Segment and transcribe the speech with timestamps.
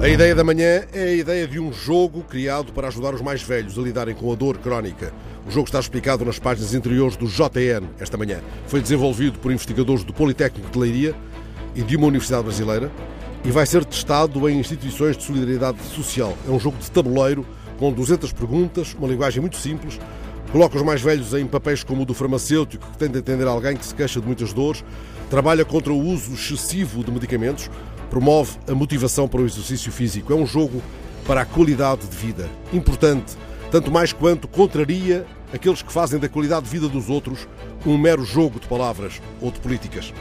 [0.00, 3.42] A ideia da manhã é a ideia de um jogo criado para ajudar os mais
[3.42, 5.12] velhos a lidarem com a dor crónica.
[5.44, 8.40] O jogo está explicado nas páginas interiores do JN esta manhã.
[8.68, 11.16] Foi desenvolvido por investigadores do Politécnico de Leiria
[11.74, 12.92] e de uma universidade brasileira
[13.44, 16.38] e vai ser testado em instituições de solidariedade social.
[16.46, 17.44] É um jogo de tabuleiro
[17.76, 19.98] com 200 perguntas, uma linguagem muito simples.
[20.52, 23.84] Coloca os mais velhos em papéis como o do farmacêutico que tenta atender alguém que
[23.84, 24.84] se queixa de muitas dores,
[25.28, 27.68] trabalha contra o uso excessivo de medicamentos,
[28.10, 30.32] promove a motivação para o exercício físico.
[30.32, 30.82] É um jogo
[31.26, 32.48] para a qualidade de vida.
[32.72, 33.36] Importante,
[33.70, 37.46] tanto mais quanto contraria aqueles que fazem da qualidade de vida dos outros
[37.86, 40.12] um mero jogo de palavras ou de políticas.